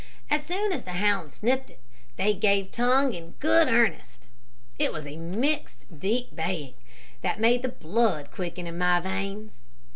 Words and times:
As 0.31 0.43
soon 0.43 0.71
as 0.71 0.81
the 0.83 0.93
hounds 0.93 1.35
sniffed 1.35 1.69
it, 1.69 1.79
they 2.15 2.33
gave 2.33 2.71
tongue 2.71 3.13
in 3.13 3.35
good 3.39 3.67
earnest. 3.67 4.25
It 4.79 4.91
was 4.91 5.05
a 5.05 5.15
mixed, 5.15 5.99
deep 5.99 6.35
baying, 6.35 6.73
that 7.21 7.39
made 7.39 7.61
the 7.61 7.69
blood 7.69 8.31
quicken 8.31 8.65
in 8.65 8.79
my 8.79 8.99
veins. 8.99 9.61